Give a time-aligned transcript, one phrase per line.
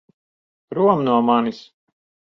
[0.73, 1.63] Prom no manis!